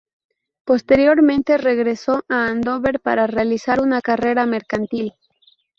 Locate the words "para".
3.01-3.27